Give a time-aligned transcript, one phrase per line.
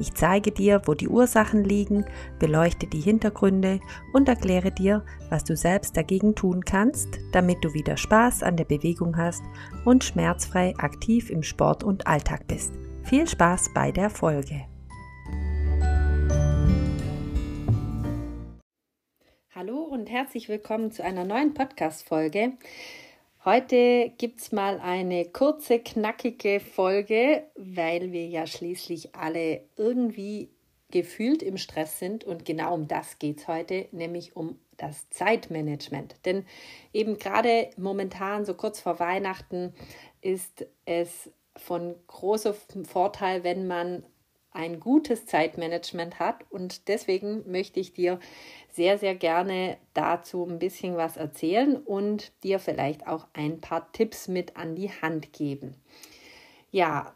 [0.00, 2.06] ich zeige dir, wo die Ursachen liegen,
[2.38, 3.80] beleuchte die Hintergründe
[4.14, 8.64] und erkläre dir, was du selbst dagegen tun kannst, damit du wieder Spaß an der
[8.64, 9.42] Bewegung hast
[9.84, 12.72] und schmerzfrei aktiv im Sport und Alltag bist.
[13.04, 14.62] Viel Spaß bei der Folge.
[19.54, 22.52] Hallo und herzlich willkommen zu einer neuen Podcast-Folge.
[23.42, 30.50] Heute gibt es mal eine kurze, knackige Folge, weil wir ja schließlich alle irgendwie
[30.90, 36.16] gefühlt im Stress sind und genau um das geht es heute, nämlich um das Zeitmanagement.
[36.26, 36.44] Denn
[36.92, 39.72] eben gerade momentan, so kurz vor Weihnachten,
[40.20, 44.04] ist es von großem Vorteil, wenn man
[44.52, 46.44] ein gutes Zeitmanagement hat.
[46.50, 48.18] Und deswegen möchte ich dir
[48.72, 54.28] sehr, sehr gerne dazu ein bisschen was erzählen und dir vielleicht auch ein paar Tipps
[54.28, 55.74] mit an die Hand geben.
[56.70, 57.14] Ja,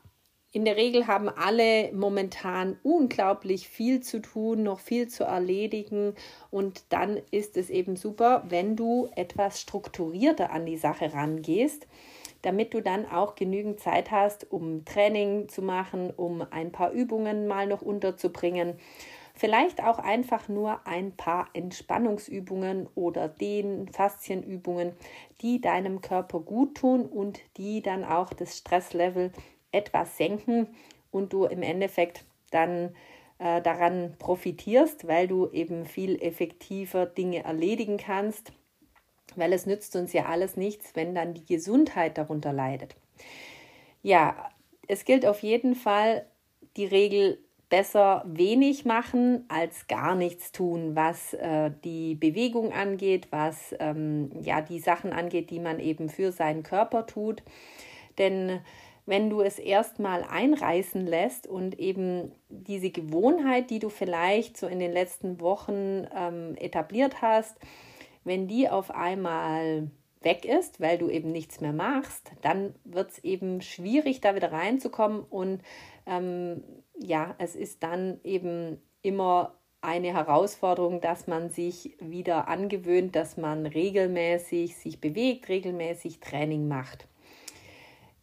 [0.54, 6.14] in der Regel haben alle momentan unglaublich viel zu tun, noch viel zu erledigen
[6.52, 11.88] und dann ist es eben super, wenn du etwas strukturierter an die Sache rangehst,
[12.44, 17.46] damit du dann auch genügend Zeit hast, um Training zu machen, um ein paar Übungen
[17.46, 18.74] mal noch unterzubringen.
[19.34, 24.92] Vielleicht auch einfach nur ein paar Entspannungsübungen oder den Faszienübungen,
[25.40, 29.32] die deinem Körper gut tun und die dann auch das Stresslevel
[29.72, 30.68] etwas senken
[31.10, 32.94] und du im Endeffekt dann
[33.38, 38.52] äh, daran profitierst, weil du eben viel effektiver Dinge erledigen kannst,
[39.36, 42.96] weil es nützt uns ja alles nichts, wenn dann die Gesundheit darunter leidet.
[44.02, 44.50] Ja,
[44.86, 46.26] es gilt auf jeden Fall
[46.76, 47.38] die Regel
[47.70, 54.60] besser wenig machen als gar nichts tun, was äh, die Bewegung angeht, was ähm, ja
[54.60, 57.42] die Sachen angeht, die man eben für seinen Körper tut.
[58.18, 58.60] Denn
[59.06, 64.78] wenn du es erstmal einreißen lässt und eben diese Gewohnheit, die du vielleicht so in
[64.78, 67.56] den letzten Wochen ähm, etabliert hast,
[68.24, 69.90] wenn die auf einmal
[70.22, 74.52] weg ist, weil du eben nichts mehr machst, dann wird es eben schwierig, da wieder
[74.52, 75.62] reinzukommen und
[76.06, 76.62] ähm,
[76.98, 79.54] ja, es ist dann eben immer
[79.84, 87.06] eine Herausforderung, dass man sich wieder angewöhnt, dass man regelmäßig sich bewegt, regelmäßig Training macht.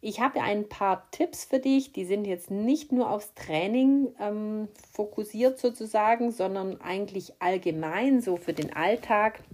[0.04, 4.68] Ich habe ein paar Tipps für dich, die sind jetzt nicht nur aufs Training ähm,
[4.92, 9.44] fokussiert sozusagen, sondern eigentlich allgemein so für den Alltag.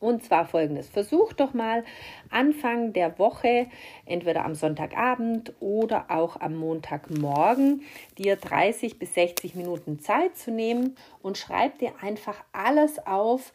[0.00, 0.88] Und zwar folgendes.
[0.88, 1.84] Versuch doch mal
[2.30, 3.66] Anfang der Woche,
[4.06, 7.82] entweder am Sonntagabend oder auch am Montagmorgen,
[8.16, 13.52] dir 30 bis 60 Minuten Zeit zu nehmen und schreib dir einfach alles auf,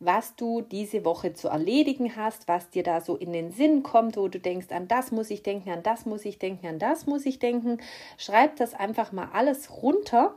[0.00, 4.16] was du diese Woche zu erledigen hast, was dir da so in den Sinn kommt,
[4.16, 7.06] wo du denkst, an das muss ich denken, an das muss ich denken, an das
[7.06, 7.78] muss ich denken.
[8.18, 10.34] Schreib das einfach mal alles runter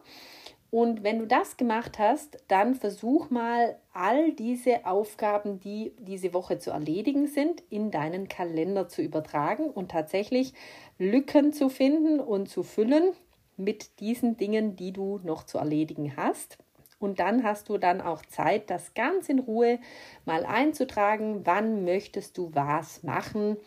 [0.70, 6.60] und wenn du das gemacht hast, dann versuch mal all diese Aufgaben, die diese Woche
[6.60, 10.54] zu erledigen sind, in deinen Kalender zu übertragen und tatsächlich
[10.98, 13.14] Lücken zu finden und zu füllen
[13.56, 16.58] mit diesen Dingen, die du noch zu erledigen hast.
[17.00, 19.80] Und dann hast du dann auch Zeit, das ganz in Ruhe
[20.26, 23.58] mal einzutragen, wann möchtest du was machen.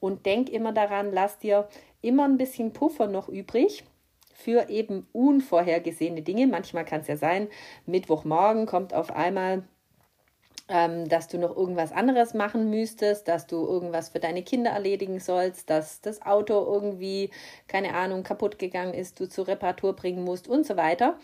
[0.00, 1.68] Und denk immer daran, lass dir
[2.00, 3.84] immer ein bisschen Puffer noch übrig,
[4.40, 6.46] für eben unvorhergesehene Dinge.
[6.46, 7.48] Manchmal kann es ja sein,
[7.86, 9.64] Mittwochmorgen kommt auf einmal
[10.70, 15.18] ähm, dass du noch irgendwas anderes machen müsstest, dass du irgendwas für deine Kinder erledigen
[15.18, 17.30] sollst, dass das Auto irgendwie,
[17.66, 21.18] keine Ahnung, kaputt gegangen ist, du zur Reparatur bringen musst und so weiter.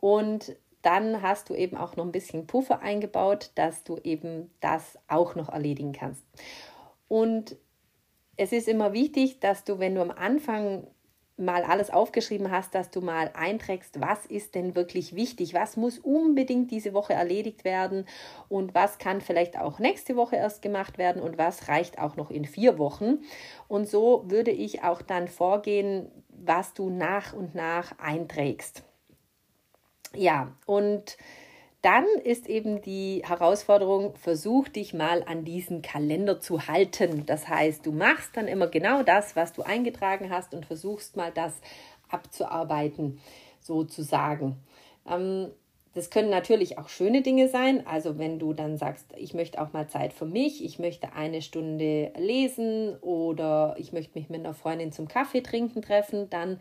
[0.00, 4.98] Und dann hast du eben auch noch ein bisschen Puffer eingebaut, dass du eben das
[5.08, 6.22] auch noch erledigen kannst.
[7.08, 7.56] Und
[8.36, 10.86] es ist immer wichtig, dass du, wenn du am Anfang
[11.36, 15.98] mal alles aufgeschrieben hast, dass du mal einträgst, was ist denn wirklich wichtig, was muss
[15.98, 18.06] unbedingt diese Woche erledigt werden
[18.48, 22.30] und was kann vielleicht auch nächste Woche erst gemacht werden und was reicht auch noch
[22.30, 23.18] in vier Wochen.
[23.66, 28.84] Und so würde ich auch dann vorgehen, was du nach und nach einträgst.
[30.14, 31.16] Ja, und
[31.84, 37.26] dann ist eben die Herausforderung, versuch dich mal an diesen Kalender zu halten.
[37.26, 41.30] Das heißt, du machst dann immer genau das, was du eingetragen hast und versuchst mal
[41.30, 41.52] das
[42.08, 43.20] abzuarbeiten,
[43.60, 44.56] sozusagen.
[45.06, 45.50] Ähm,
[45.94, 47.86] Das können natürlich auch schöne Dinge sein.
[47.86, 51.40] Also wenn du dann sagst, ich möchte auch mal Zeit für mich, ich möchte eine
[51.40, 56.60] Stunde lesen oder ich möchte mich mit einer Freundin zum Kaffee trinken treffen, dann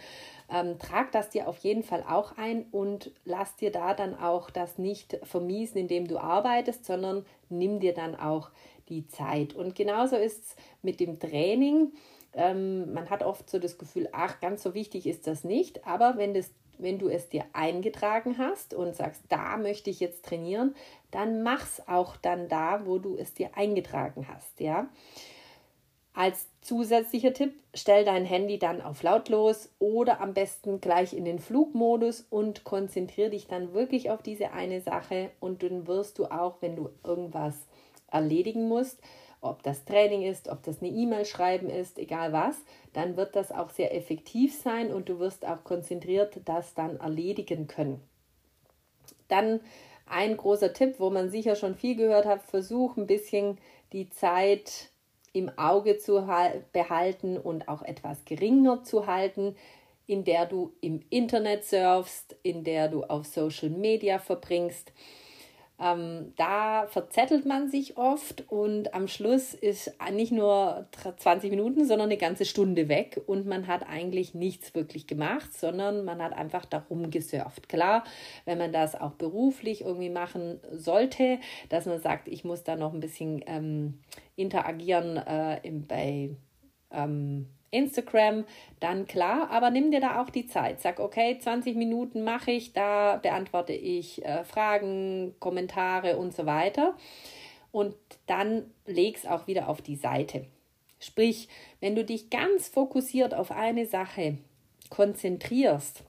[0.54, 4.52] ähm, trag das dir auf jeden Fall auch ein und lass dir da dann auch
[4.52, 8.52] das nicht vermiesen, indem du arbeitest, sondern nimm dir dann auch
[8.90, 9.54] die Zeit.
[9.54, 11.94] Und genauso ist es mit dem Training.
[12.34, 15.88] Ähm, man hat oft so das Gefühl, ach, ganz so wichtig ist das nicht.
[15.88, 16.52] Aber wenn das
[16.84, 20.76] wenn du es dir eingetragen hast und sagst, da möchte ich jetzt trainieren,
[21.12, 24.88] dann mach's auch dann da, wo du es dir eingetragen hast, ja.
[26.16, 31.40] Als zusätzlicher Tipp, stell dein Handy dann auf lautlos oder am besten gleich in den
[31.40, 36.58] Flugmodus und konzentriere dich dann wirklich auf diese eine Sache und dann wirst du auch,
[36.62, 37.56] wenn du irgendwas
[38.12, 39.02] erledigen musst,
[39.44, 42.56] ob das Training ist, ob das eine E-Mail schreiben ist, egal was,
[42.94, 47.68] dann wird das auch sehr effektiv sein und du wirst auch konzentriert das dann erledigen
[47.68, 48.01] können.
[49.28, 49.60] Dann
[50.06, 53.57] ein großer Tipp, wo man sicher schon viel gehört hat, versuch ein bisschen
[53.92, 54.90] die Zeit
[55.34, 56.28] im Auge zu
[56.72, 59.56] behalten und auch etwas geringer zu halten,
[60.06, 64.92] in der du im Internet surfst, in der du auf Social Media verbringst
[65.80, 70.88] ähm, da verzettelt man sich oft und am Schluss ist nicht nur
[71.18, 76.06] 20 Minuten, sondern eine ganze Stunde weg und man hat eigentlich nichts wirklich gemacht, sondern
[76.06, 77.70] man hat einfach darum gesurft.
[77.70, 78.04] Klar,
[78.46, 81.40] wenn man das auch beruflich irgendwie machen sollte,
[81.70, 84.00] dass man sagt, ich muss da noch ein bisschen ähm,
[84.36, 86.36] interagieren äh, im, bei
[86.92, 88.46] ähm, Instagram,
[88.80, 90.81] dann klar, aber nimm dir da auch die Zeit.
[90.81, 96.96] Sag, okay, 20 Minuten mache ich, da beantworte ich äh, Fragen, Kommentare und so weiter.
[97.72, 97.96] Und
[98.28, 100.46] dann leg's auch wieder auf die Seite.
[101.00, 101.50] Sprich,
[101.81, 104.38] wenn du dich ganz fokussiert auf eine Sache
[104.90, 106.04] konzentrierst,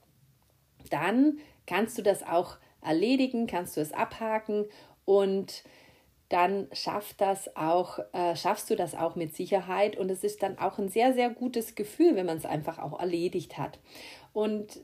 [0.90, 4.66] dann kannst du das auch erledigen, kannst du es abhaken
[5.04, 5.64] und
[6.34, 10.58] dann schafft das auch, äh, schaffst du das auch mit Sicherheit und es ist dann
[10.58, 13.78] auch ein sehr, sehr gutes Gefühl, wenn man es einfach auch erledigt hat.
[14.32, 14.80] Und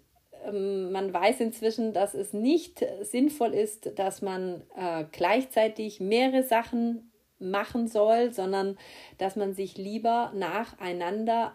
[0.47, 7.11] ähm, man weiß inzwischen, dass es nicht sinnvoll ist, dass man äh, gleichzeitig mehrere Sachen
[7.41, 8.79] machen soll, sondern
[9.19, 11.53] dass man sich lieber nacheinander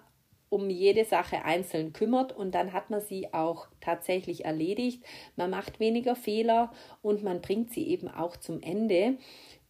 [0.49, 5.03] um jede Sache einzeln kümmert und dann hat man sie auch tatsächlich erledigt.
[5.35, 6.71] Man macht weniger Fehler
[7.01, 9.17] und man bringt sie eben auch zum Ende.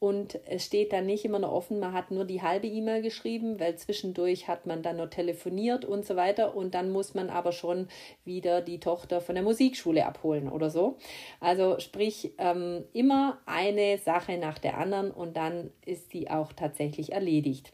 [0.06, 3.60] Und es steht dann nicht immer noch offen, man hat nur die halbe E-Mail geschrieben,
[3.60, 6.56] weil zwischendurch hat man dann noch telefoniert und so weiter.
[6.56, 7.88] Und dann muss man aber schon
[8.24, 10.98] wieder die Tochter von der Musikschule abholen oder so.
[11.40, 17.12] Also sprich, ähm, immer eine Sache nach der anderen und dann ist sie auch tatsächlich
[17.12, 17.72] erledigt.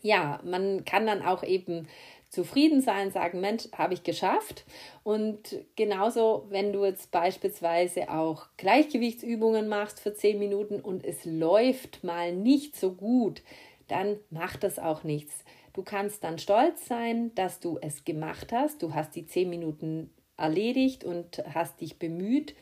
[0.00, 1.88] Ja, man kann dann auch eben
[2.28, 4.64] zufrieden sein, sagen, Mensch, habe ich geschafft.
[5.02, 12.04] Und genauso, wenn du jetzt beispielsweise auch Gleichgewichtsübungen machst für zehn Minuten und es läuft
[12.04, 13.42] mal nicht so gut,
[13.88, 15.44] dann macht das auch nichts.
[15.72, 18.82] Du kannst dann stolz sein, dass du es gemacht hast.
[18.82, 22.54] Du hast die zehn Minuten erledigt und hast dich bemüht.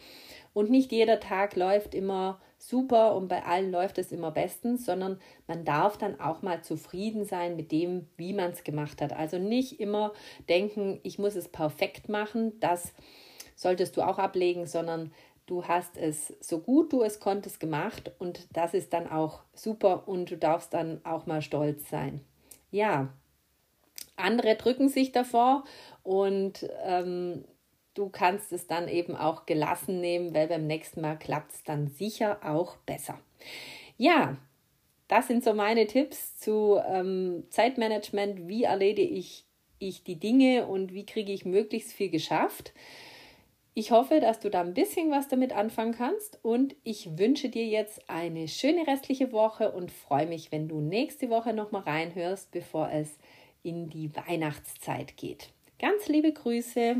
[0.56, 5.20] Und nicht jeder Tag läuft immer super und bei allen läuft es immer bestens, sondern
[5.46, 9.12] man darf dann auch mal zufrieden sein mit dem, wie man es gemacht hat.
[9.12, 10.14] Also nicht immer
[10.48, 12.94] denken, ich muss es perfekt machen, das
[13.54, 15.12] solltest du auch ablegen, sondern
[15.44, 20.08] du hast es so gut du es konntest gemacht und das ist dann auch super
[20.08, 22.22] und du darfst dann auch mal stolz sein.
[22.70, 23.12] Ja,
[24.16, 25.64] andere drücken sich davor
[26.02, 27.44] und ähm,
[27.96, 31.88] du kannst es dann eben auch gelassen nehmen, weil beim nächsten Mal klappt es dann
[31.88, 33.18] sicher auch besser.
[33.96, 34.36] Ja,
[35.08, 38.48] das sind so meine Tipps zu ähm, Zeitmanagement.
[38.48, 39.44] Wie erledige ich,
[39.78, 42.72] ich die Dinge und wie kriege ich möglichst viel geschafft?
[43.78, 47.66] Ich hoffe, dass du da ein bisschen was damit anfangen kannst und ich wünsche dir
[47.66, 52.90] jetzt eine schöne restliche Woche und freue mich, wenn du nächste Woche nochmal reinhörst, bevor
[52.90, 53.18] es
[53.62, 55.50] in die Weihnachtszeit geht.
[55.78, 56.96] Ganz liebe Grüße.